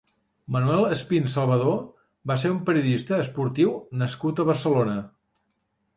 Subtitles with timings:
[0.53, 1.75] Manuel Espín Salvador
[2.31, 5.01] va ser un periodista esportiu nascut a Barcelona.